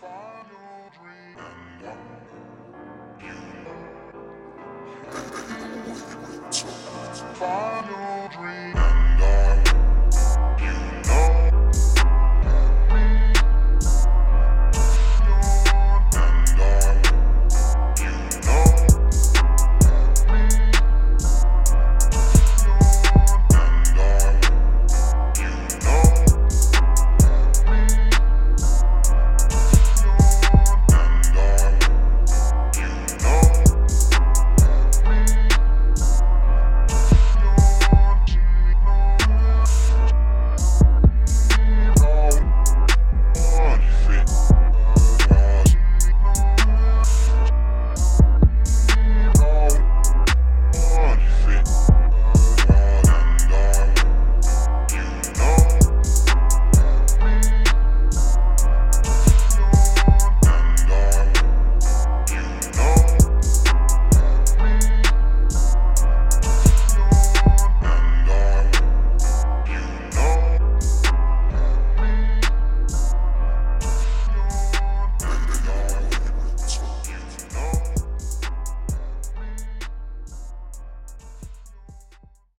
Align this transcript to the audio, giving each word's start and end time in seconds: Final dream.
Final 0.00 0.90
dream. 8.32 8.93